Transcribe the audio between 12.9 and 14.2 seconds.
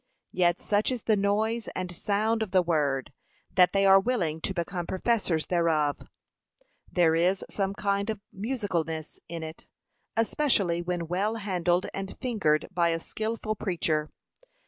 skilful preacher.